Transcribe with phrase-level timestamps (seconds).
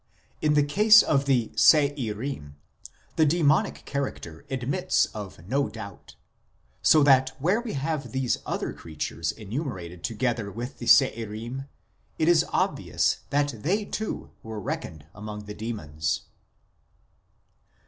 [0.41, 2.53] In the case of the Se irim
[3.17, 6.15] the demonic character admits of no doubt;
[6.81, 11.67] so that where we have these other creatures enumerated together with the Se irim,
[12.17, 16.21] it is obvious that they too were reckoned among the demons.